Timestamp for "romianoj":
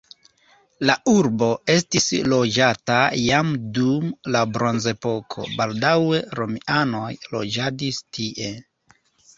6.43-7.09